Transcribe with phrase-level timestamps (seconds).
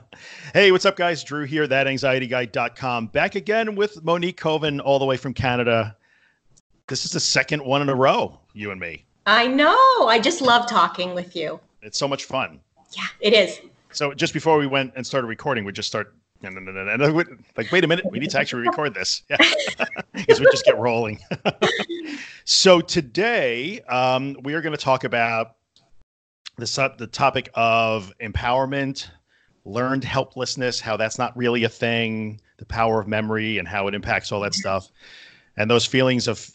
[0.54, 1.22] hey, what's up, guys?
[1.24, 3.06] Drew here, thatanxietyguy.com.
[3.08, 5.96] Back again with Monique Koven, all the way from Canada.
[6.88, 9.04] This is the second one in a row, you and me.
[9.26, 10.06] I know.
[10.08, 11.60] I just love talking with you.
[11.82, 12.60] It's so much fun.
[12.96, 13.60] Yeah, it is.
[13.92, 17.38] So just before we went and started recording, we just start and, and, and, and
[17.56, 19.22] like, wait a minute, we need to actually record this.
[19.30, 19.36] Yeah,
[20.12, 21.20] because we just get rolling.
[22.44, 25.54] so today, um, we are going to talk about
[26.56, 29.08] the the topic of empowerment,
[29.64, 33.94] learned helplessness, how that's not really a thing, the power of memory, and how it
[33.94, 34.90] impacts all that stuff,
[35.56, 36.50] and those feelings of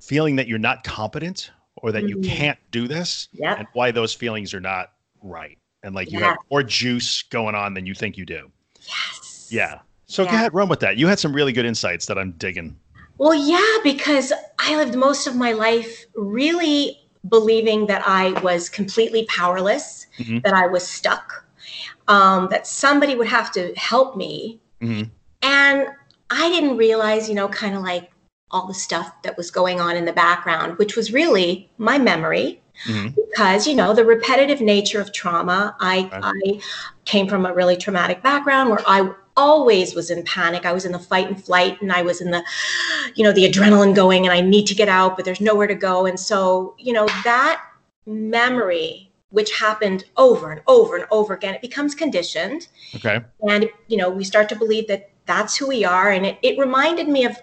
[0.00, 2.22] feeling that you're not competent or that mm-hmm.
[2.22, 3.58] you can't do this, yep.
[3.58, 7.74] and why those feelings are not right, and like you have more juice going on
[7.74, 8.50] than you think you do.
[8.80, 9.48] Yes.
[9.50, 9.80] Yeah.
[10.06, 10.30] So yeah.
[10.30, 10.96] go ahead, run with that.
[10.96, 12.76] You had some really good insights that I'm digging.
[13.18, 19.24] Well, yeah, because I lived most of my life really believing that I was completely
[19.26, 20.38] powerless, mm-hmm.
[20.40, 21.41] that I was stuck,
[22.08, 24.60] um, that somebody would have to help me.
[24.80, 25.10] Mm-hmm.
[25.42, 25.88] And
[26.30, 28.10] I didn't realize, you know, kind of like
[28.50, 32.60] all the stuff that was going on in the background, which was really my memory.
[32.86, 33.20] Mm-hmm.
[33.30, 35.76] Because you know the repetitive nature of trauma.
[35.78, 36.60] I I
[37.04, 40.66] came from a really traumatic background where I always was in panic.
[40.66, 42.44] I was in the fight and flight and I was in the,
[43.14, 45.74] you know, the adrenaline going and I need to get out, but there's nowhere to
[45.74, 46.06] go.
[46.06, 47.62] And so, you know, that
[48.06, 52.68] memory, which happened over and over and over again, it becomes conditioned.
[52.94, 53.20] Okay.
[53.48, 56.10] And, you know, we start to believe that that's who we are.
[56.10, 57.36] And it, it reminded me of,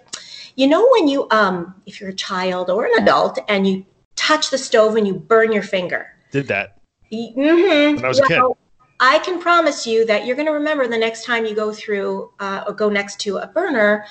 [0.56, 3.84] you know, when you, um, if you're a child or an adult and you
[4.16, 6.06] touch the stove and you burn your finger.
[6.30, 6.78] Did that.
[7.12, 7.96] Mm-hmm.
[7.96, 8.56] When I was well, a kid.
[9.00, 12.30] I can promise you that you're going to remember the next time you go through
[12.38, 14.04] uh, or go next to a burner,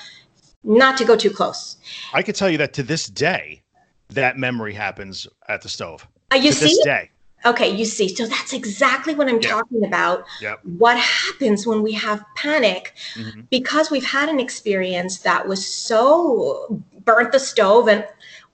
[0.64, 1.78] not to go too close.
[2.12, 3.62] I can tell you that to this day,
[4.10, 6.08] that memory happens at the stove.
[6.32, 7.12] Uh, you to see, this day.
[7.46, 8.14] Okay, you see.
[8.14, 10.26] So that's exactly what I'm talking about.
[10.42, 10.60] Yep.
[10.78, 13.42] What happens when we have panic mm-hmm.
[13.50, 18.06] because we've had an experience that was so burnt the stove and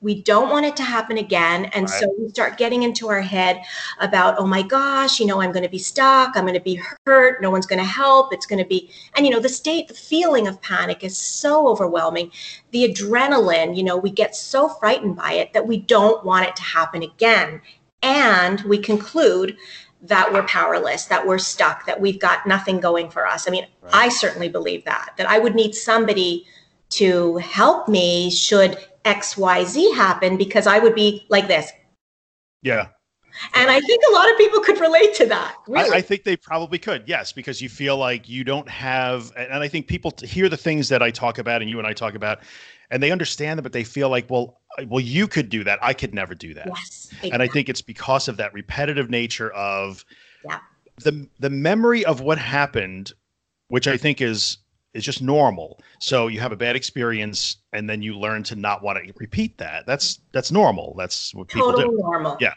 [0.02, 1.66] we don't want it to happen again.
[1.66, 2.00] And right.
[2.00, 3.64] so we start getting into our head
[4.00, 6.38] about, oh my gosh, you know, I'm going to be stuck.
[6.38, 7.42] I'm going to be hurt.
[7.42, 8.32] No one's going to help.
[8.32, 11.68] It's going to be, and you know, the state, the feeling of panic is so
[11.68, 12.32] overwhelming.
[12.70, 16.56] The adrenaline, you know, we get so frightened by it that we don't want it
[16.58, 17.62] to happen again.
[18.06, 19.58] And we conclude
[20.04, 23.48] that we're powerless, that we're stuck, that we've got nothing going for us.
[23.48, 23.96] I mean, right.
[23.96, 26.46] I certainly believe that, that I would need somebody
[26.90, 31.72] to help me should XYZ happen because I would be like this.
[32.62, 32.90] Yeah.
[33.56, 35.56] And I think a lot of people could relate to that.
[35.68, 35.90] Really.
[35.90, 39.64] I, I, think they probably could, yes, because you feel like you don't have, and
[39.64, 42.14] I think people hear the things that I talk about and you and I talk
[42.14, 42.40] about,
[42.92, 45.80] and they understand them, but they feel like, well, well, you could do that.
[45.82, 46.68] I could never do that.
[46.68, 47.32] Yes, exactly.
[47.32, 50.06] And I think it's because of that repetitive nature of
[50.44, 50.60] yeah.
[51.04, 53.14] the the memory of what happened,
[53.70, 54.58] which I think is
[54.94, 55.80] is just normal.
[56.00, 59.58] So you have a bad experience and then you learn to not want to repeat
[59.58, 59.86] that.
[59.86, 60.96] That's that's normal.
[60.98, 61.98] That's what people totally do.
[62.02, 62.38] normal.
[62.40, 62.54] Yeah.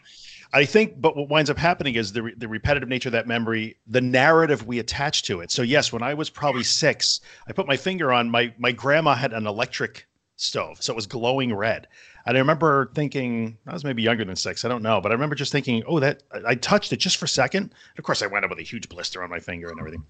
[0.51, 3.27] I think, but what winds up happening is the, re- the repetitive nature of that
[3.27, 5.51] memory, the narrative we attach to it.
[5.51, 9.13] So yes, when I was probably six, I put my finger on my my grandma
[9.13, 10.07] had an electric
[10.39, 11.87] stove, so it was glowing red.
[12.25, 15.15] And I remember thinking, I was maybe younger than six, I don't know, but I
[15.15, 17.63] remember just thinking, oh, that I touched it just for a second.
[17.63, 20.03] And of course, I went up with a huge blister on my finger and everything.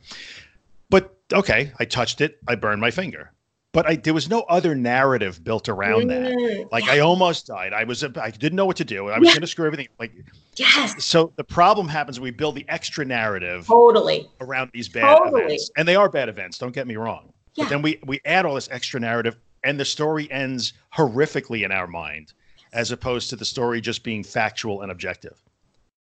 [0.90, 3.32] But okay, I touched it, I burned my finger.
[3.72, 6.32] But I, there was no other narrative built around that.
[6.32, 6.86] Mm, like.
[6.86, 7.72] I almost died.
[7.72, 9.10] I was I didn't know what to do.
[9.10, 9.88] I was going to screw everything.
[10.00, 10.12] Like
[10.56, 11.06] yes.
[11.06, 15.44] So the problem happens when we build the extra narrative totally around these bad totally.
[15.44, 16.58] events, and they are bad events.
[16.58, 17.32] Don't get me wrong.
[17.54, 17.66] Yeah.
[17.66, 21.72] But then we we add all this extra narrative, and the story ends horrifically in
[21.72, 22.34] our mind,
[22.74, 25.42] as opposed to the story just being factual and objective.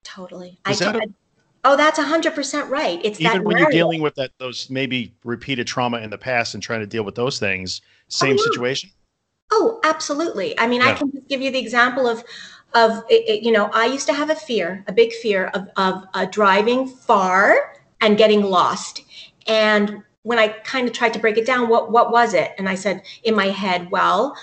[0.04, 0.58] Totally.
[0.68, 1.08] Is I, that a,
[1.68, 3.00] Oh, that's hundred percent right.
[3.02, 6.62] It's even when you're dealing with that those maybe repeated trauma in the past and
[6.62, 7.80] trying to deal with those things.
[8.06, 8.52] Same oh, yeah.
[8.52, 8.90] situation.
[9.50, 10.56] Oh, absolutely.
[10.60, 10.90] I mean, yeah.
[10.90, 12.22] I can just give you the example of
[12.74, 16.26] of you know, I used to have a fear, a big fear of of uh,
[16.26, 19.02] driving far and getting lost.
[19.48, 22.50] And when I kind of tried to break it down, what what was it?
[22.58, 24.36] And I said in my head, well,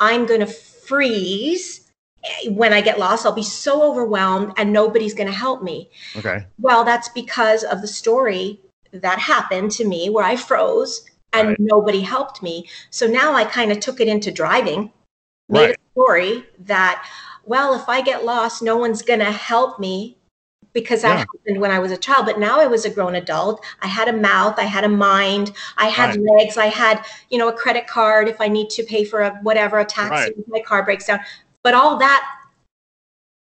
[0.00, 1.92] I'm going to freeze
[2.24, 5.90] eh, when I get lost, I'll be so overwhelmed and nobody's going to help me.
[6.16, 6.46] Okay.
[6.58, 8.62] Well, that's because of the story
[8.92, 11.04] that happened to me where I froze
[11.34, 11.60] and right.
[11.60, 12.66] nobody helped me.
[12.88, 14.90] So now I kind of took it into driving,
[15.50, 15.76] made right.
[15.76, 17.06] a story that,
[17.44, 20.16] well, if I get lost, no one's going to help me
[20.72, 21.18] because that yeah.
[21.18, 22.26] happened when I was a child.
[22.26, 23.64] But now I was a grown adult.
[23.80, 26.38] I had a mouth, I had a mind, I had right.
[26.38, 29.30] legs, I had, you know, a credit card if I need to pay for a
[29.42, 30.32] whatever, a taxi right.
[30.36, 31.20] if my car breaks down.
[31.62, 32.26] But all that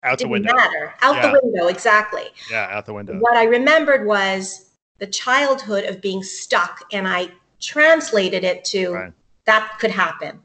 [0.03, 0.55] out the window.
[0.55, 0.95] matter.
[1.03, 1.31] Out yeah.
[1.31, 2.25] the window, exactly.
[2.51, 3.19] Yeah, out the window.
[3.19, 7.29] What I remembered was the childhood of being stuck and I
[7.61, 9.13] translated it to right.
[9.45, 10.41] that could happen.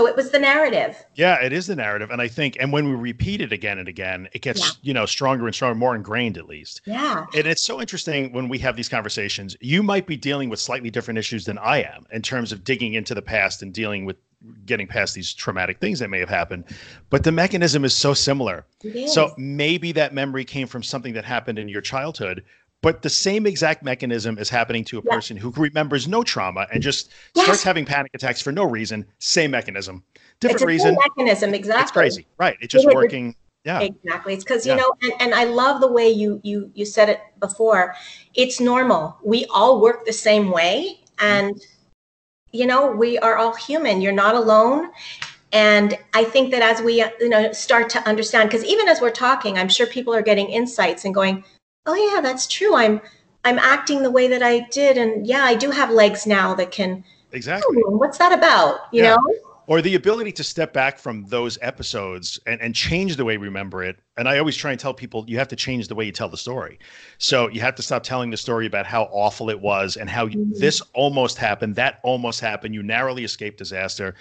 [0.00, 1.04] So it was the narrative.
[1.14, 2.10] Yeah, it is the narrative.
[2.10, 4.70] And I think, and when we repeat it again and again, it gets, yeah.
[4.80, 6.80] you know, stronger and stronger, more ingrained at least.
[6.86, 7.26] Yeah.
[7.34, 9.58] And it's so interesting when we have these conversations.
[9.60, 12.94] You might be dealing with slightly different issues than I am in terms of digging
[12.94, 14.16] into the past and dealing with
[14.64, 16.64] getting past these traumatic things that may have happened.
[17.10, 18.64] But the mechanism is so similar.
[19.06, 22.42] So maybe that memory came from something that happened in your childhood,
[22.82, 25.14] but the same exact mechanism is happening to a yeah.
[25.14, 27.44] person who remembers no trauma and just yes.
[27.44, 29.06] starts having panic attacks for no reason.
[29.18, 30.02] Same mechanism,
[30.40, 30.96] different reason.
[31.16, 31.82] mechanism, exactly.
[31.82, 32.56] It's crazy, right?
[32.60, 33.34] It's just working.
[33.64, 34.32] Yeah, exactly.
[34.32, 37.20] It's because you know, and, and I love the way you you you said it
[37.38, 37.94] before.
[38.34, 39.18] It's normal.
[39.22, 41.26] We all work the same way, mm-hmm.
[41.26, 41.60] and
[42.52, 44.00] you know, we are all human.
[44.00, 44.90] You're not alone.
[45.52, 49.10] And I think that as we, you know, start to understand, because even as we're
[49.10, 51.44] talking, I'm sure people are getting insights and going,
[51.90, 53.00] oh yeah that's true i'm
[53.44, 56.70] i'm acting the way that i did and yeah i do have legs now that
[56.70, 59.14] can exactly oh, what's that about you yeah.
[59.14, 59.18] know
[59.70, 63.46] or the ability to step back from those episodes and, and change the way we
[63.46, 64.00] remember it.
[64.16, 66.28] And I always try and tell people you have to change the way you tell
[66.28, 66.80] the story.
[67.18, 70.26] So you have to stop telling the story about how awful it was and how
[70.26, 70.58] mm-hmm.
[70.58, 72.74] this almost happened, that almost happened.
[72.74, 74.16] You narrowly escaped disaster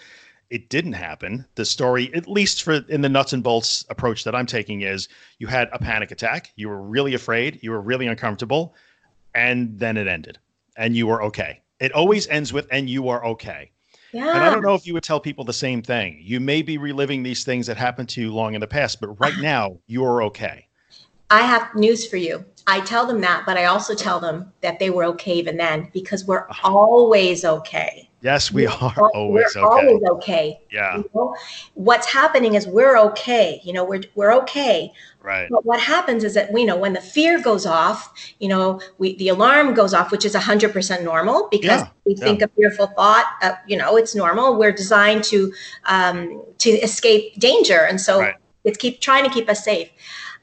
[0.49, 1.45] it didn't happen.
[1.55, 5.07] The story, at least for in the nuts and bolts approach that I'm taking, is
[5.37, 6.51] you had a panic attack.
[6.55, 7.59] You were really afraid.
[7.61, 8.75] You were really uncomfortable,
[9.35, 10.39] and then it ended,
[10.75, 11.61] and you were okay.
[11.79, 13.71] It always ends with "and you are okay."
[14.11, 14.33] Yeah.
[14.33, 16.19] And I don't know if you would tell people the same thing.
[16.21, 19.09] You may be reliving these things that happened to you long in the past, but
[19.19, 19.41] right ah.
[19.41, 20.65] now you're okay.
[21.29, 22.43] I have news for you.
[22.65, 25.91] I tell them that, but I also tell them that they were okay even then
[25.93, 26.59] because we're ah.
[26.63, 28.08] always okay.
[28.21, 29.87] Yes, we are always we're okay.
[29.87, 30.61] Always okay.
[30.71, 30.97] Yeah.
[30.97, 31.35] You know?
[31.75, 33.61] What's happening is we're okay.
[33.63, 34.91] You know, we're we're okay.
[35.21, 35.49] Right.
[35.49, 38.81] But what happens is that we you know when the fear goes off, you know,
[38.97, 41.87] we the alarm goes off, which is hundred percent normal because yeah.
[42.05, 42.45] we think yeah.
[42.45, 43.25] a fearful thought.
[43.41, 44.57] Uh, you know, it's normal.
[44.57, 45.53] We're designed to
[45.85, 48.35] um, to escape danger, and so right.
[48.63, 49.89] it's keep trying to keep us safe.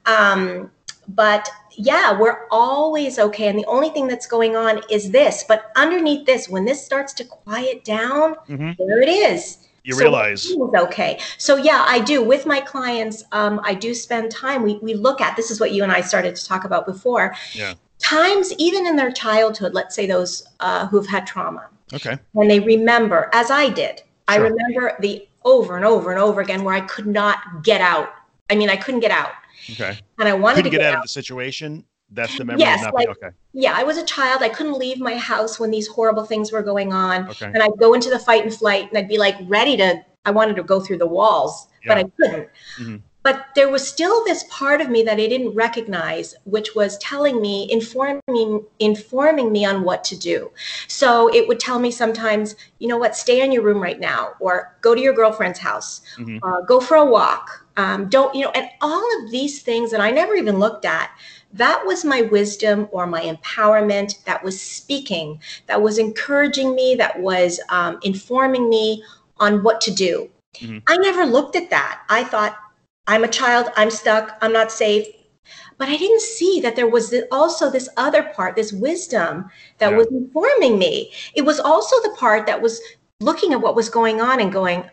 [0.07, 0.71] Um,
[1.09, 3.49] but yeah, we're always okay.
[3.49, 5.45] And the only thing that's going on is this.
[5.47, 8.73] But underneath this, when this starts to quiet down, mm-hmm.
[8.79, 9.59] there it is.
[9.85, 11.21] You so realize okay.
[11.39, 13.23] So yeah, I do with my clients.
[13.31, 14.63] Um, I do spend time.
[14.65, 17.35] We we look at this is what you and I started to talk about before.
[17.53, 17.75] Yeah.
[17.99, 21.69] Times even in their childhood, let's say those uh, who've had trauma.
[21.95, 22.19] Okay.
[22.33, 24.07] When they remember, as I did, sure.
[24.27, 28.09] I remember the over and over and over again where I could not get out.
[28.51, 29.31] I mean, I couldn't get out.
[29.71, 29.99] Okay.
[30.19, 31.85] And I wanted to get, get out, of the situation.
[32.11, 32.61] That's the memory.
[32.61, 33.31] Yes, like, okay.
[33.53, 34.43] Yeah, I was a child.
[34.43, 37.29] I couldn't leave my house when these horrible things were going on.
[37.31, 37.47] Okay.
[37.47, 40.05] And I'd go into the fight and flight, and I'd be like ready to.
[40.25, 41.95] I wanted to go through the walls, yeah.
[41.95, 42.49] but I couldn't.
[42.81, 42.97] Mm-hmm.
[43.27, 47.41] But there was still this part of me that I didn't recognize, which was telling
[47.43, 50.53] me, informing me, informing me on what to do.
[50.87, 54.35] So it would tell me sometimes, you know what, stay in your room right now,
[54.39, 56.39] or go to your girlfriend's house, mm-hmm.
[56.47, 60.01] uh, go for a walk, um, don't you know and all of these things that
[60.01, 61.11] i never even looked at
[61.53, 67.21] that was my wisdom or my empowerment that was speaking that was encouraging me that
[67.21, 69.03] was um, informing me
[69.39, 70.79] on what to do mm-hmm.
[70.87, 72.57] i never looked at that i thought
[73.07, 75.07] i'm a child i'm stuck i'm not safe.
[75.79, 79.97] But i didn't see that there was also this other part this wisdom that yeah.
[79.97, 81.13] was informing me.
[81.35, 82.81] It was also the part that was
[83.21, 84.89] looking at what was going on and going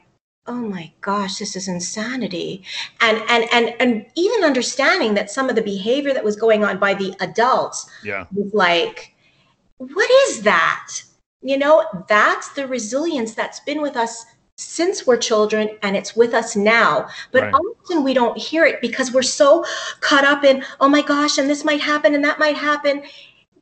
[0.45, 2.63] oh my gosh this is insanity.
[3.01, 6.79] And and and and even understanding that some of the behavior that was going on
[6.79, 8.25] by the adults yeah.
[8.33, 9.15] was like
[9.77, 11.03] what is that?
[11.41, 16.33] You know that's the resilience that's been with us since we're children and it's with
[16.33, 17.53] us now but right.
[17.53, 19.65] often we don't hear it because we're so
[19.99, 23.01] caught up in oh my gosh and this might happen and that might happen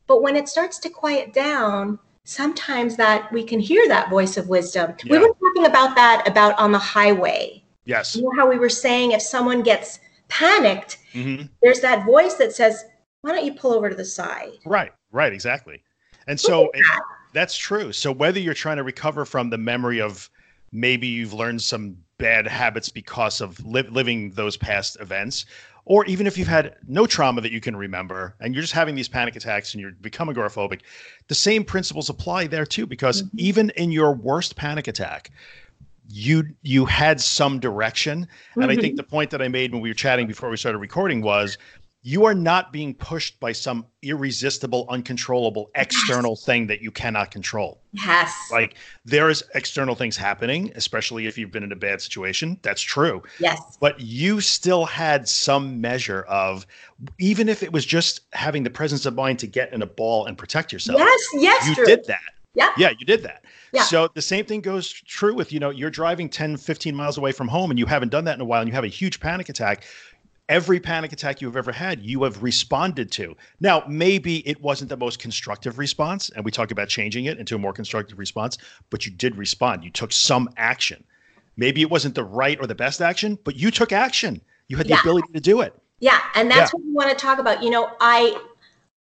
[0.06, 4.48] but when it starts to quiet down sometimes that we can hear that voice of
[4.48, 4.94] wisdom.
[5.04, 5.12] Yeah.
[5.12, 7.62] We were talking about that about on the highway.
[7.84, 8.16] Yes.
[8.16, 11.46] You know how we were saying if someone gets panicked, mm-hmm.
[11.62, 12.84] there's that voice that says,
[13.22, 14.92] "Why don't you pull over to the side?" Right.
[15.10, 15.32] Right.
[15.32, 15.82] Exactly.
[16.28, 17.02] And so that.
[17.32, 17.92] that's true.
[17.92, 20.30] So whether you're trying to recover from the memory of
[20.72, 25.44] maybe you've learned some bad habits because of li- living those past events
[25.84, 28.94] or even if you've had no trauma that you can remember and you're just having
[28.94, 30.80] these panic attacks and you're becoming agoraphobic,
[31.28, 32.86] the same principles apply there too.
[32.86, 33.36] Because mm-hmm.
[33.38, 35.30] even in your worst panic attack,
[36.08, 38.22] you you had some direction.
[38.22, 38.62] Mm-hmm.
[38.62, 38.96] And I think mm-hmm.
[38.96, 41.58] the point that I made when we were chatting before we started recording was
[42.04, 46.44] you are not being pushed by some irresistible, uncontrollable external yes.
[46.44, 47.80] thing that you cannot control.
[47.92, 48.34] Yes.
[48.50, 52.58] Like there is external things happening, especially if you've been in a bad situation.
[52.62, 53.22] That's true.
[53.38, 53.78] Yes.
[53.78, 56.66] But you still had some measure of,
[57.20, 60.26] even if it was just having the presence of mind to get in a ball
[60.26, 60.98] and protect yourself.
[60.98, 61.20] Yes.
[61.34, 61.68] Yes.
[61.68, 62.20] You did that.
[62.54, 62.70] Yeah.
[62.76, 63.44] Yeah, you did that.
[63.72, 63.84] Yeah.
[63.84, 67.32] So the same thing goes true with, you know, you're driving 10, 15 miles away
[67.32, 69.20] from home and you haven't done that in a while and you have a huge
[69.20, 69.84] panic attack
[70.52, 73.34] every panic attack you've ever had, you have responded to.
[73.58, 77.54] Now, maybe it wasn't the most constructive response, and we talk about changing it into
[77.54, 78.58] a more constructive response,
[78.90, 79.82] but you did respond.
[79.82, 81.02] You took some action.
[81.56, 84.42] Maybe it wasn't the right or the best action, but you took action.
[84.68, 85.00] You had the yeah.
[85.00, 85.74] ability to do it.
[86.00, 86.78] Yeah, and that's yeah.
[86.78, 87.62] what we want to talk about.
[87.62, 88.38] You know, I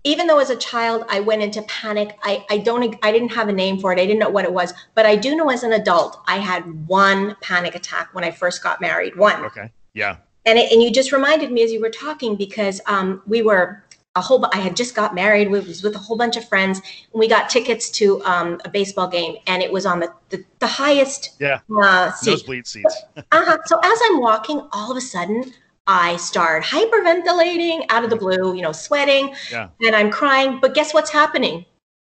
[0.05, 3.50] even though as a child I went into panic, I, I don't I didn't have
[3.50, 4.00] a name for it.
[4.00, 6.88] I didn't know what it was, but I do know as an adult I had
[6.88, 9.17] one panic attack when I first got married.
[9.17, 9.46] One.
[9.46, 9.72] Okay.
[9.93, 13.42] Yeah and it, and you just reminded me as you were talking because um, we
[13.42, 13.84] were
[14.16, 15.50] a whole I had just got married.
[15.50, 18.70] We was with a whole bunch of friends, and we got tickets to um, a
[18.70, 22.32] baseball game, and it was on the the, the highest yeah uh, seat.
[22.32, 23.04] nosebleed seats.
[23.18, 23.58] uh-huh.
[23.66, 25.54] So as I'm walking, all of a sudden.
[25.88, 29.70] I start hyperventilating out of the blue, you know, sweating, yeah.
[29.82, 30.60] and I'm crying.
[30.62, 31.66] But guess what's happening?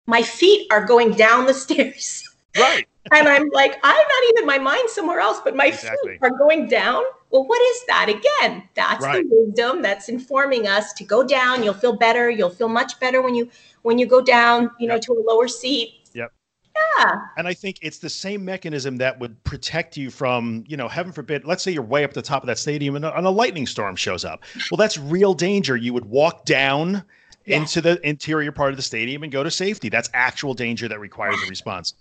[0.07, 2.27] My feet are going down the stairs.
[2.57, 2.87] Right.
[3.13, 6.13] and I'm like, I'm not even my mind somewhere else, but my exactly.
[6.13, 8.09] feet are going down well, what is that?
[8.09, 9.23] Again, that's right.
[9.23, 11.63] the wisdom that's informing us to go down.
[11.63, 12.29] You'll feel better.
[12.29, 13.49] You'll feel much better when you
[13.83, 16.09] when you go down, you know, to a lower seat.
[16.13, 16.31] Yep.
[16.75, 17.15] Yeah.
[17.37, 21.11] And I think it's the same mechanism that would protect you from, you know, heaven
[21.11, 23.29] forbid, let's say you're way up the top of that stadium and a, and a
[23.29, 24.43] lightning storm shows up.
[24.71, 25.77] Well, that's real danger.
[25.77, 27.03] You would walk down
[27.45, 27.57] yeah.
[27.57, 29.89] into the interior part of the stadium and go to safety.
[29.89, 31.93] That's actual danger that requires a response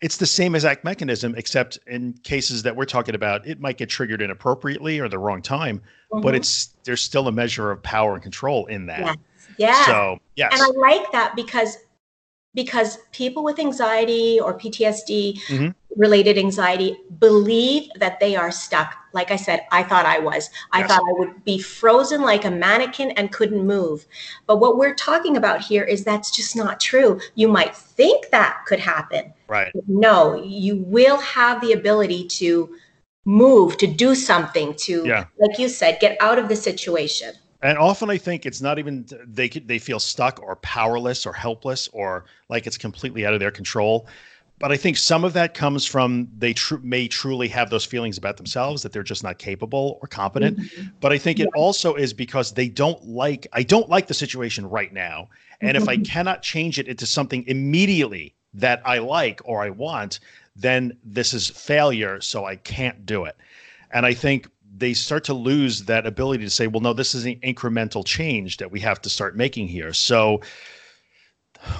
[0.00, 3.88] it's the same exact mechanism, except in cases that we're talking about, it might get
[3.88, 5.80] triggered inappropriately or the wrong time,
[6.12, 6.22] mm-hmm.
[6.22, 9.00] but it's there's still a measure of power and control in that.
[9.00, 9.16] Yes.
[9.58, 9.86] Yeah.
[9.86, 10.52] So yes.
[10.52, 11.78] And I like that because
[12.54, 15.68] because people with anxiety or PTSD mm-hmm.
[15.96, 18.96] Related anxiety believe that they are stuck.
[19.12, 20.50] Like I said, I thought I was.
[20.72, 20.88] I yes.
[20.88, 24.06] thought I would be frozen like a mannequin and couldn't move.
[24.46, 27.20] But what we're talking about here is that's just not true.
[27.34, 29.32] You might think that could happen.
[29.48, 29.72] Right.
[29.86, 32.76] no, you will have the ability to
[33.24, 35.24] move, to do something, to, yeah.
[35.38, 37.32] like you said, get out of the situation.
[37.60, 41.88] And often I think it's not even they they feel stuck or powerless or helpless
[41.88, 44.06] or like it's completely out of their control.
[44.58, 48.18] But I think some of that comes from they tr- may truly have those feelings
[48.18, 50.58] about themselves that they're just not capable or competent.
[50.58, 50.88] Mm-hmm.
[51.00, 51.44] But I think yeah.
[51.44, 55.28] it also is because they don't like I don't like the situation right now.
[55.60, 55.82] And mm-hmm.
[55.82, 56.02] if I mm-hmm.
[56.04, 60.20] cannot change it into something immediately that I like or I want,
[60.56, 62.20] then this is failure.
[62.20, 63.36] So I can't do it.
[63.92, 67.24] And I think they start to lose that ability to say, well, no, this is
[67.24, 69.92] an incremental change that we have to start making here.
[69.92, 70.40] So,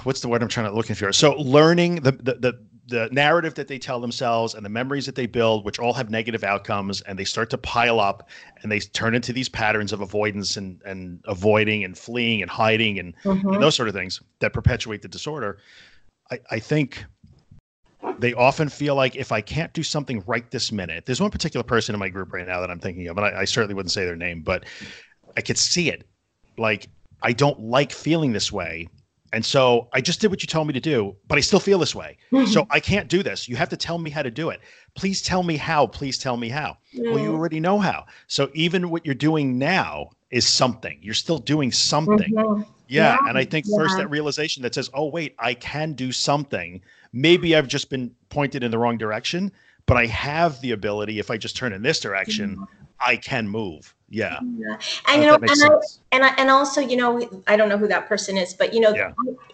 [0.03, 1.13] what's the word I'm trying to look for?
[1.13, 2.59] So, learning the, the the
[2.89, 6.09] the narrative that they tell themselves and the memories that they build, which all have
[6.09, 8.29] negative outcomes, and they start to pile up
[8.61, 12.99] and they turn into these patterns of avoidance and and avoiding and fleeing and hiding
[12.99, 13.53] and, mm-hmm.
[13.53, 15.59] and those sort of things that perpetuate the disorder.
[16.31, 17.05] I, I think
[18.19, 21.63] they often feel like if I can't do something right this minute, there's one particular
[21.63, 23.91] person in my group right now that I'm thinking of, and I, I certainly wouldn't
[23.91, 24.65] say their name, but
[25.37, 26.05] I could see it.
[26.57, 26.87] Like,
[27.21, 28.87] I don't like feeling this way.
[29.31, 31.79] And so I just did what you told me to do, but I still feel
[31.79, 32.17] this way.
[32.31, 32.51] Mm-hmm.
[32.53, 33.47] So I can't do this.
[33.47, 34.59] You have to tell me how to do it.
[34.95, 35.87] Please tell me how.
[35.87, 36.77] Please tell me how.
[36.95, 37.11] Mm-hmm.
[37.11, 38.05] Well, you already know how.
[38.27, 40.97] So even what you're doing now is something.
[41.01, 42.33] You're still doing something.
[42.33, 42.61] Mm-hmm.
[42.87, 43.17] Yeah.
[43.21, 43.29] yeah.
[43.29, 43.77] And I think yeah.
[43.77, 46.81] first that realization that says, oh, wait, I can do something
[47.13, 49.51] maybe I've just been pointed in the wrong direction,
[49.85, 51.19] but I have the ability.
[51.19, 52.78] If I just turn in this direction, mm-hmm.
[52.99, 53.93] I can move.
[54.09, 54.39] Yeah.
[54.57, 54.77] yeah.
[55.07, 55.69] And, you know, and, I,
[56.11, 58.79] and, I, and also, you know, I don't know who that person is, but, you
[58.79, 59.11] know, yeah.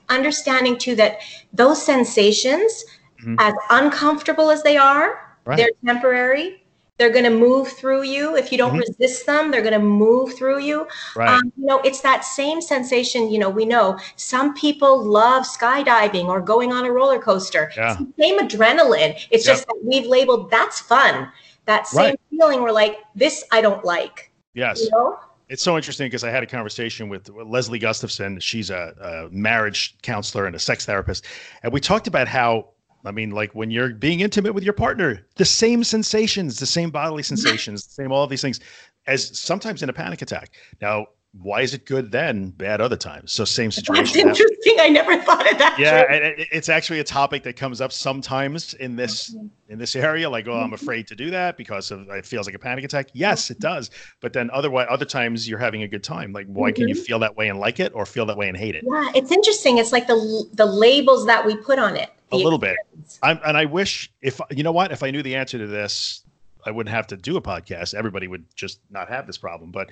[0.09, 1.19] understanding too that
[1.53, 2.85] those sensations,
[3.19, 3.35] mm-hmm.
[3.39, 5.57] as uncomfortable as they are, right.
[5.57, 6.61] they're temporary
[6.97, 8.35] they're going to move through you.
[8.37, 8.91] If you don't mm-hmm.
[8.99, 10.87] resist them, they're going to move through you.
[11.15, 11.29] Right.
[11.29, 13.29] Um, you know, it's that same sensation.
[13.29, 17.71] You know, we know some people love skydiving or going on a roller coaster.
[17.75, 17.97] Yeah.
[18.17, 19.19] same adrenaline.
[19.29, 19.55] It's yep.
[19.55, 21.29] just that we've labeled that's fun.
[21.65, 22.19] That same right.
[22.29, 22.61] feeling.
[22.61, 24.31] We're like, this I don't like.
[24.53, 24.81] Yes.
[24.81, 25.19] You know?
[25.47, 28.39] It's so interesting because I had a conversation with Leslie Gustafson.
[28.39, 31.25] She's a, a marriage counselor and a sex therapist,
[31.61, 32.69] and we talked about how
[33.05, 36.89] I mean, like when you're being intimate with your partner, the same sensations, the same
[36.89, 38.59] bodily sensations, the same all of these things
[39.07, 40.53] as sometimes in a panic attack.
[40.81, 41.05] Now,
[41.41, 43.31] why is it good then, bad other times?
[43.31, 44.05] So same situation.
[44.05, 44.77] That's interesting.
[44.79, 45.77] I never thought of that.
[45.77, 49.47] Yeah, it, it's actually a topic that comes up sometimes in this mm-hmm.
[49.69, 50.29] in this area.
[50.29, 50.73] Like, oh, I'm mm-hmm.
[50.75, 53.09] afraid to do that because of it feels like a panic attack.
[53.13, 53.89] Yes, it does.
[54.21, 56.31] But then otherwise, other times you're having a good time.
[56.31, 56.75] Like, why mm-hmm.
[56.75, 57.03] can you mm-hmm.
[57.03, 58.85] feel that way and like it, or feel that way and hate it?
[58.85, 59.77] Yeah, it's interesting.
[59.77, 62.11] It's like the the labels that we put on it.
[62.31, 62.75] A little bit.
[63.21, 66.23] I'm, and I wish if you know what, if I knew the answer to this,
[66.65, 67.93] I wouldn't have to do a podcast.
[67.93, 69.71] Everybody would just not have this problem.
[69.71, 69.91] But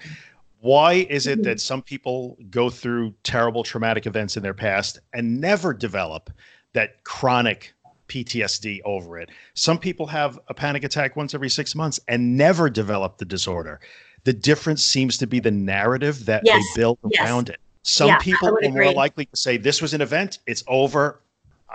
[0.63, 1.57] why is it that mm-hmm.
[1.57, 6.29] some people go through terrible traumatic events in their past and never develop
[6.71, 7.73] that chronic
[8.07, 9.29] PTSD over it?
[9.55, 13.81] Some people have a panic attack once every six months and never develop the disorder.
[14.23, 16.63] The difference seems to be the narrative that yes.
[16.75, 17.27] they build yes.
[17.27, 17.59] around it.
[17.81, 21.19] Some yeah, people are more likely to say, This was an event, it's over,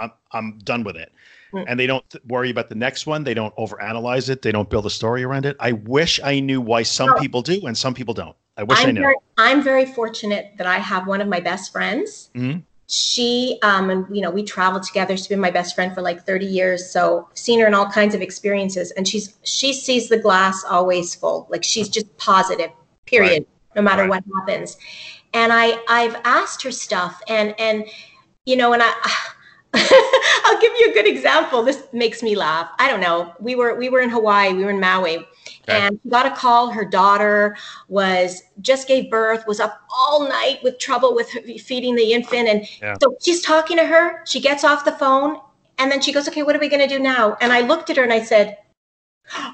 [0.00, 1.12] I'm, I'm done with it.
[1.52, 1.64] Mm.
[1.68, 3.24] And they don't th- worry about the next one.
[3.24, 4.40] They don't overanalyze it.
[4.40, 5.56] They don't build a story around it.
[5.60, 8.36] I wish I knew why some people do and some people don't.
[8.58, 9.00] I wish I'm I knew.
[9.00, 12.30] Very, I'm very fortunate that I have one of my best friends.
[12.34, 12.58] Mm-hmm.
[12.88, 15.16] She, um, and you know, we traveled together.
[15.16, 16.90] She's been my best friend for like 30 years.
[16.90, 21.14] So seen her in all kinds of experiences, and she's she sees the glass always
[21.14, 21.46] full.
[21.50, 22.70] Like she's just positive.
[23.06, 23.30] Period.
[23.30, 23.48] Right.
[23.76, 24.10] No matter right.
[24.10, 24.76] what happens.
[25.34, 27.86] And I I've asked her stuff, and and
[28.44, 28.92] you know, and I.
[29.74, 31.62] I'll give you a good example.
[31.62, 32.70] This makes me laugh.
[32.78, 33.34] I don't know.
[33.38, 34.54] We were we were in Hawaii.
[34.54, 35.26] We were in Maui,
[35.68, 35.78] Okay.
[35.78, 36.70] And she got a call.
[36.70, 37.56] Her daughter
[37.88, 41.28] was just gave birth, was up all night with trouble with
[41.60, 42.48] feeding the infant.
[42.48, 42.94] And yeah.
[43.02, 44.24] so she's talking to her.
[44.24, 45.38] She gets off the phone
[45.78, 47.36] and then she goes, Okay, what are we going to do now?
[47.40, 48.56] And I looked at her and I said,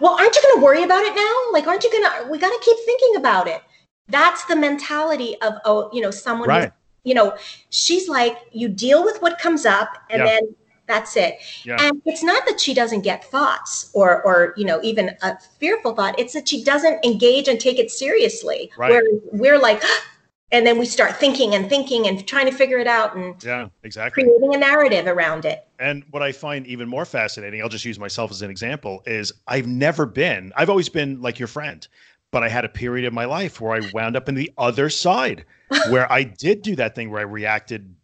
[0.00, 1.52] Well, aren't you going to worry about it now?
[1.52, 3.62] Like, aren't you going to, we got to keep thinking about it.
[4.08, 6.72] That's the mentality of, oh, you know, someone, right.
[7.04, 7.36] you know,
[7.70, 10.26] she's like, you deal with what comes up and yeah.
[10.26, 10.54] then
[10.86, 11.38] that's it.
[11.64, 11.76] Yeah.
[11.80, 15.94] And it's not that she doesn't get thoughts or or you know even a fearful
[15.94, 16.18] thought.
[16.18, 18.70] It's that she doesn't engage and take it seriously.
[18.76, 18.90] Right.
[18.90, 19.82] Where we're like
[20.54, 23.68] and then we start thinking and thinking and trying to figure it out and yeah
[23.82, 27.84] exactly creating a narrative around it and what i find even more fascinating i'll just
[27.84, 31.88] use myself as an example is i've never been i've always been like your friend
[32.30, 34.88] but i had a period of my life where i wound up in the other
[34.88, 35.44] side
[35.88, 37.94] where i did do that thing where i reacted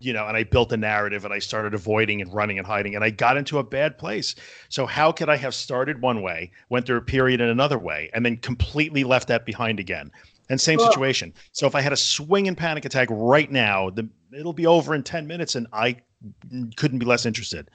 [0.00, 2.94] you know, and I built a narrative and I started avoiding and running and hiding
[2.94, 4.34] and I got into a bad place.
[4.68, 8.10] So how could I have started one way, went through a period in another way,
[8.14, 10.10] and then completely left that behind again?
[10.50, 11.34] And same well, situation.
[11.52, 14.94] So if I had a swing and panic attack right now, the, it'll be over
[14.94, 15.96] in 10 minutes and I
[16.50, 17.70] mm, couldn't be less interested.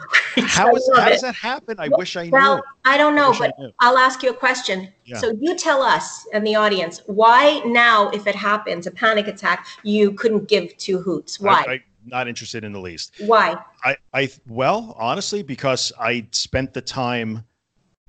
[0.46, 1.76] How, is, how does that happen?
[1.78, 2.30] I wish I knew.
[2.30, 4.88] Well, I don't know, I but I'll ask you a question.
[5.04, 5.18] Yeah.
[5.18, 9.66] So you tell us and the audience why now, if it happens, a panic attack,
[9.82, 11.38] you couldn't give two hoots.
[11.38, 11.64] Why?
[11.68, 13.12] I, I, not interested in the least.
[13.18, 13.56] Why?
[13.84, 17.44] I, I well, honestly, because I spent the time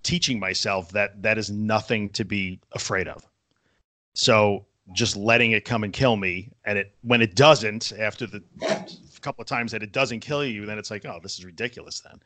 [0.03, 3.27] teaching myself that that is nothing to be afraid of.
[4.13, 8.43] So just letting it come and kill me, and it when it doesn't, after the
[9.23, 12.01] couple of times that it doesn't kill you, then it's like, oh, this is ridiculous.
[12.01, 12.19] Then,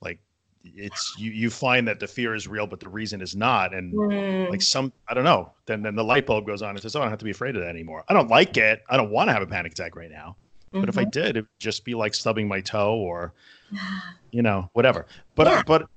[0.00, 0.20] like,
[0.64, 3.92] it's you you find that the fear is real, but the reason is not, and
[3.92, 4.50] mm.
[4.50, 5.52] like some I don't know.
[5.66, 7.30] Then then the light bulb goes on and says, oh, I don't have to be
[7.30, 8.04] afraid of that anymore.
[8.08, 8.82] I don't like it.
[8.88, 10.36] I don't want to have a panic attack right now.
[10.68, 10.80] Mm-hmm.
[10.80, 11.10] But if I mm-hmm.
[11.10, 13.34] did, it'd just be like stubbing my toe or,
[14.30, 15.06] you know, whatever.
[15.34, 15.62] But yeah.
[15.66, 15.88] but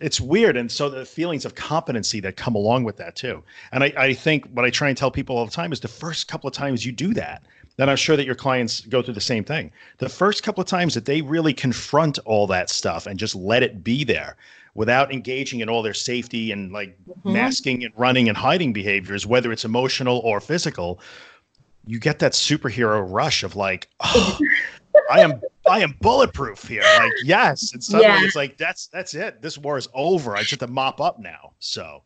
[0.00, 3.84] it's weird and so the feelings of competency that come along with that too and
[3.84, 6.26] I, I think what i try and tell people all the time is the first
[6.26, 7.44] couple of times you do that
[7.76, 9.72] then I'm sure that your clients go through the same thing.
[9.98, 13.62] The first couple of times that they really confront all that stuff and just let
[13.62, 14.36] it be there
[14.74, 17.32] without engaging in all their safety and like mm-hmm.
[17.32, 21.00] masking and running and hiding behaviors, whether it's emotional or physical,
[21.86, 24.38] you get that superhero rush of like, oh,
[25.10, 26.82] I am I am bulletproof here.
[26.98, 27.72] Like, yes.
[27.72, 28.24] And suddenly yeah.
[28.24, 29.42] it's like that's that's it.
[29.42, 30.36] This war is over.
[30.36, 31.52] I just have to mop up now.
[31.58, 32.02] So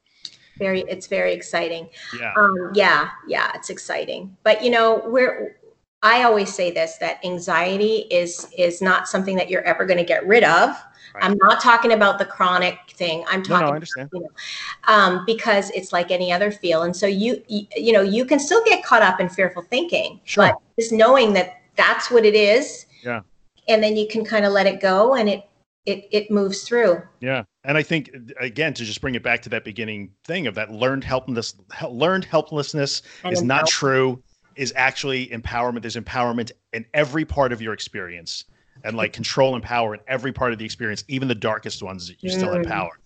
[0.58, 1.88] very it's very exciting.
[2.18, 2.34] Yeah.
[2.36, 4.36] Um, yeah yeah it's exciting.
[4.42, 5.56] But you know we're
[6.02, 10.04] i always say this that anxiety is is not something that you're ever going to
[10.04, 10.70] get rid of.
[11.14, 11.24] Right.
[11.24, 13.24] i'm not talking about the chronic thing.
[13.28, 14.10] I'm talking no, no, I understand.
[14.12, 17.92] About, you know, um, because it's like any other feel and so you, you you
[17.92, 20.48] know you can still get caught up in fearful thinking sure.
[20.48, 23.20] but just knowing that that's what it is yeah.
[23.68, 25.47] and then you can kind of let it go and it
[25.88, 27.02] it it moves through.
[27.20, 30.54] Yeah, and I think again to just bring it back to that beginning thing of
[30.54, 31.54] that learned helplessness,
[31.88, 34.22] learned helplessness and is not true.
[34.54, 35.82] Is actually empowerment.
[35.82, 38.44] There's empowerment in every part of your experience,
[38.84, 42.12] and like control and power in every part of the experience, even the darkest ones.
[42.20, 42.68] You still have mm.
[42.68, 42.98] power,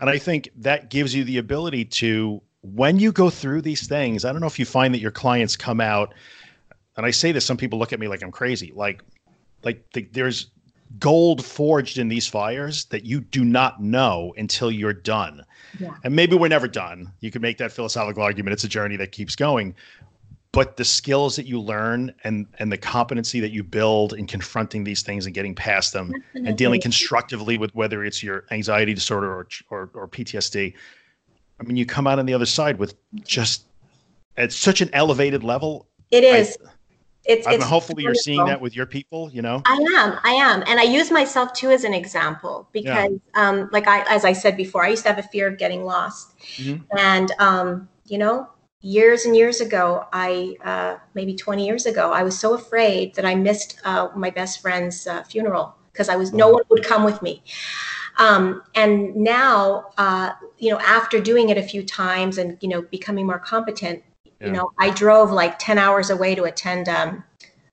[0.00, 4.24] and I think that gives you the ability to when you go through these things.
[4.24, 6.12] I don't know if you find that your clients come out,
[6.96, 7.46] and I say this.
[7.46, 8.72] Some people look at me like I'm crazy.
[8.74, 9.02] Like,
[9.64, 10.50] like the, there's
[10.98, 15.44] gold forged in these fires that you do not know until you're done.
[15.78, 15.94] Yeah.
[16.04, 17.12] And maybe we're never done.
[17.20, 18.54] You could make that philosophical argument.
[18.54, 19.74] It's a journey that keeps going.
[20.50, 24.82] but the skills that you learn and and the competency that you build in confronting
[24.84, 26.48] these things and getting past them Definitely.
[26.48, 30.72] and dealing constructively with whether it's your anxiety disorder or, or or PTSD
[31.60, 33.64] I mean you come out on the other side with just
[34.38, 36.70] at such an elevated level it is I,
[37.28, 39.62] it's, I mean, hopefully you're seeing that with your people you know?
[39.66, 40.64] I am i am.
[40.66, 43.48] And i use myself too as an example because yeah.
[43.48, 45.84] um like i as i said before i used to have a fear of getting
[45.84, 46.36] lost.
[46.56, 46.82] Mm-hmm.
[46.96, 48.48] and um you know
[48.80, 53.24] years and years ago i uh, maybe 20 years ago i was so afraid that
[53.24, 57.04] i missed uh, my best friend's uh, funeral because i was no one would come
[57.04, 57.42] with me.
[58.18, 62.82] Um, and now uh, you know after doing it a few times and you know
[62.82, 64.02] becoming more competent
[64.40, 64.46] yeah.
[64.46, 67.24] you know i drove like 10 hours away to attend um,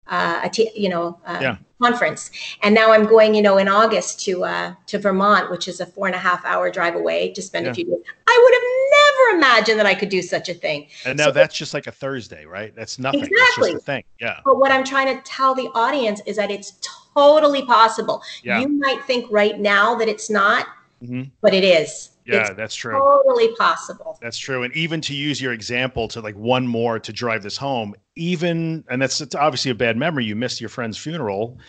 [0.08, 1.58] uh, a t- you know uh, yeah.
[1.82, 5.80] conference and now i'm going you know in august to uh, to vermont which is
[5.80, 7.72] a four and a half hour drive away to spend yeah.
[7.72, 8.64] a few days i would have
[8.96, 11.88] never imagined that i could do such a thing and now so, that's just like
[11.88, 15.56] a thursday right that's nothing exactly that's thing yeah but what i'm trying to tell
[15.56, 16.74] the audience is that it's
[17.16, 18.60] totally possible yeah.
[18.60, 20.68] you might think right now that it's not
[21.02, 21.24] mm-hmm.
[21.42, 22.94] but it is yeah, it's that's true.
[22.94, 24.18] Totally possible.
[24.22, 24.64] That's true.
[24.64, 28.84] And even to use your example to like one more to drive this home, even
[28.90, 30.26] and that's it's obviously a bad memory.
[30.26, 31.60] You missed your friend's funeral,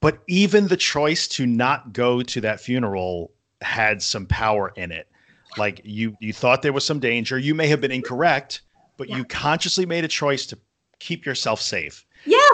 [0.00, 5.08] but even the choice to not go to that funeral had some power in it.
[5.56, 7.38] Like you you thought there was some danger.
[7.38, 8.60] You may have been incorrect,
[8.98, 9.16] but yeah.
[9.16, 10.58] you consciously made a choice to
[10.98, 12.04] keep yourself safe.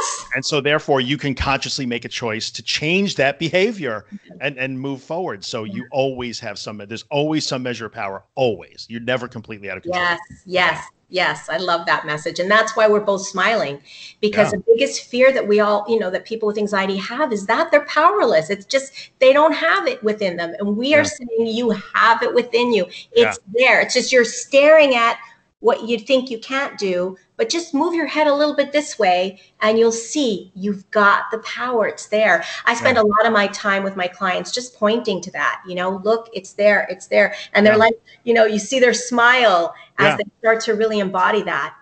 [0.00, 0.26] Yes.
[0.34, 4.04] And so therefore you can consciously make a choice to change that behavior
[4.40, 5.44] and, and move forward.
[5.44, 8.24] So you always have some there's always some measure of power.
[8.34, 8.86] Always.
[8.88, 10.02] You're never completely out of control.
[10.02, 11.48] Yes, yes, yes.
[11.48, 12.38] I love that message.
[12.38, 13.80] And that's why we're both smiling.
[14.20, 14.58] Because yeah.
[14.58, 17.70] the biggest fear that we all, you know, that people with anxiety have is that
[17.70, 18.48] they're powerless.
[18.50, 20.54] It's just they don't have it within them.
[20.58, 22.86] And we are saying you have it within you.
[23.12, 23.52] It's yeah.
[23.52, 23.80] there.
[23.80, 25.18] It's just you're staring at
[25.60, 28.98] what you think you can't do, but just move your head a little bit this
[28.98, 31.86] way and you'll see you've got the power.
[31.86, 32.44] It's there.
[32.64, 33.02] I spend yeah.
[33.02, 36.28] a lot of my time with my clients just pointing to that, you know, look,
[36.32, 37.34] it's there, it's there.
[37.52, 37.78] And they're yeah.
[37.78, 40.16] like, you know, you see their smile as yeah.
[40.16, 41.74] they start to really embody that.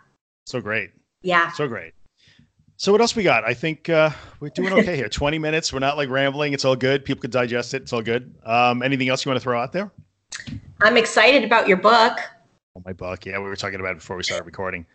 [0.44, 0.90] So great.
[1.22, 1.52] Yeah.
[1.52, 1.94] So great.
[2.76, 3.44] So what else we got?
[3.44, 4.10] I think uh,
[4.40, 5.08] we're doing okay here.
[5.10, 5.72] 20 minutes.
[5.72, 6.52] We're not like rambling.
[6.52, 7.04] It's all good.
[7.04, 7.82] People could digest it.
[7.82, 8.34] It's all good.
[8.44, 9.90] Um, anything else you want to throw out there?
[10.80, 12.18] I'm excited about your book
[12.84, 13.26] my book.
[13.26, 14.86] Yeah, we were talking about it before we started recording.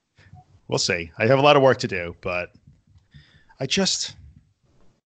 [0.68, 1.12] We'll see.
[1.18, 2.52] I have a lot of work to do, but
[3.60, 4.16] I just,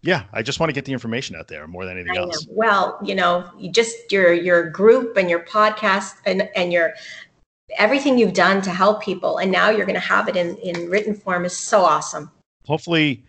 [0.03, 2.47] yeah, I just want to get the information out there more than anything else.
[2.51, 6.95] Well, you know, you just your your group and your podcast and and your
[7.79, 10.89] everything you've done to help people, and now you're going to have it in in
[10.89, 12.31] written form is so awesome.
[12.67, 13.25] Hopefully,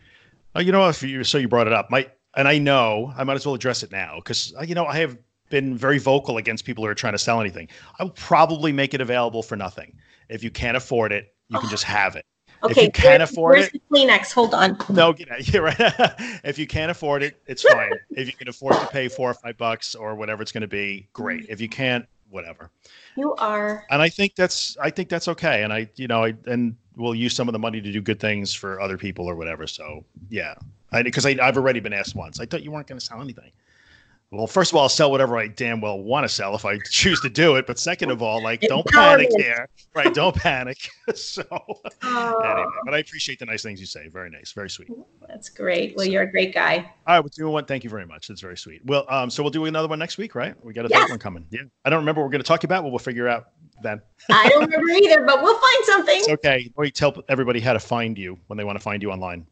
[0.56, 3.24] uh, you know, if you so you brought it up, my and I know I
[3.24, 5.18] might as well address it now because uh, you know I have
[5.52, 7.68] been very vocal against people who are trying to sell anything.
[8.00, 9.94] I will probably make it available for nothing.
[10.30, 12.26] If you can't afford it, you can just have it.
[12.64, 14.32] Okay, if you can't afford where's it, the Kleenex?
[14.34, 14.78] Hold on.
[14.90, 15.76] No, yeah, right.
[16.44, 17.92] if you can't afford it, it's fine.
[18.12, 20.68] if you can afford to pay four or five bucks or whatever it's going to
[20.68, 21.48] be, great.
[21.50, 22.70] If you can't, whatever.
[23.18, 23.86] You are.
[23.90, 25.64] And I think that's I think that's okay.
[25.64, 28.20] And I, you know, I and we'll use some of the money to do good
[28.20, 29.66] things for other people or whatever.
[29.66, 30.54] So yeah,
[31.04, 32.40] because I've already been asked once.
[32.40, 33.52] I thought you weren't going to sell anything
[34.32, 36.78] well, first of all, I'll sell whatever I damn well want to sell if I
[36.90, 37.68] choose to do it.
[37.68, 40.14] But second of all, like, don't panic here, right?
[40.14, 40.78] Don't panic.
[41.16, 41.44] so,
[42.02, 44.08] anyway, but I appreciate the nice things you say.
[44.08, 44.88] Very nice, very sweet.
[45.28, 45.98] That's great.
[45.98, 46.78] Well, so, you're a great guy.
[46.78, 47.66] All right, we'll do one.
[47.66, 48.30] Thank you very much.
[48.30, 48.80] That's very sweet.
[48.86, 50.56] Well, um, so we'll do another one next week, right?
[50.64, 51.02] We got a yes.
[51.02, 51.46] third one coming.
[51.52, 53.50] Yeah, I don't remember what we're going to talk about, but we'll figure out
[53.84, 54.02] then.
[54.32, 56.16] I don't remember either, but we'll find something.
[56.20, 56.72] It's okay.
[56.78, 59.46] Wait, tell everybody how to find you when they want to find you online.